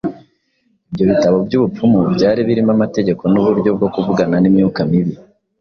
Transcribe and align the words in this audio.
Ibyo 0.89 1.03
bitabo 1.11 1.37
by’ubupfumu 1.45 1.99
byari 2.15 2.39
birimo 2.47 2.71
amategeko 2.77 3.23
n’uburyo 3.33 3.69
bwo 3.77 3.87
kuvugana 3.93 4.35
n’imyuka 4.39 4.79
mibi. 4.89 5.13